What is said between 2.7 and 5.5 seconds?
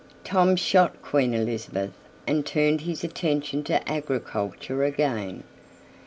his attention to agriculture again.